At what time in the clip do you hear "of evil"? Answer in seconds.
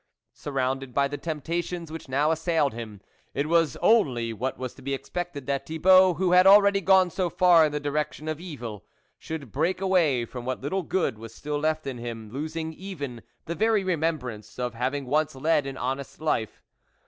8.27-8.83